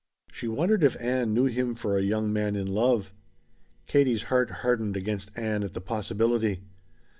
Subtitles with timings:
[0.31, 3.13] She wondered if Ann knew him for a young man in love.
[3.85, 6.61] Katie's heart hardened against Ann at the possibility.